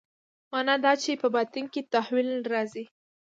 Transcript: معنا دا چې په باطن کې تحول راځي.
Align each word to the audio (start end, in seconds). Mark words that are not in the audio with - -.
معنا 0.51 0.75
دا 0.85 0.93
چې 1.03 1.11
په 1.21 1.27
باطن 1.35 1.65
کې 1.73 1.81
تحول 1.93 2.29
راځي. 2.53 2.85